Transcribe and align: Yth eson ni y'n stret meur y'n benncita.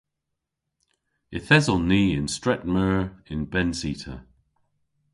Yth 1.35 1.53
eson 1.57 1.83
ni 1.89 2.01
y'n 2.13 2.27
stret 2.35 2.63
meur 2.73 3.01
y'n 3.31 3.43
benncita. 3.51 4.15